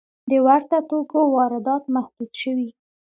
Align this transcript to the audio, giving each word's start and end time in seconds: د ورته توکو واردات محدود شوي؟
د 0.29 0.31
ورته 0.45 0.77
توکو 0.89 1.19
واردات 1.37 1.83
محدود 1.95 2.31
شوي؟ 2.41 2.69